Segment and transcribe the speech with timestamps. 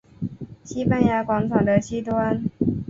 [0.63, 2.43] 西班牙广场的西端。